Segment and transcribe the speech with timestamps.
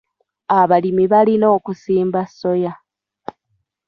[0.59, 2.73] Abalimi balina okusimba soya.